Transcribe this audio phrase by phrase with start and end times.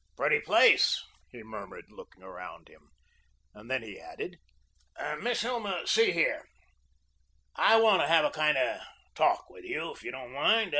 [0.17, 0.99] "Pretty place,"
[1.29, 2.89] he muttered, looking around him.
[3.53, 4.37] Then he added:
[5.19, 6.47] "Miss Hilma, see here,
[7.55, 8.81] I want to have a kind of
[9.13, 10.69] talk with you, if you don't mind.